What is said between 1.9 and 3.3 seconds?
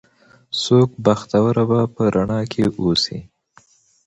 په رڼا کې اوسي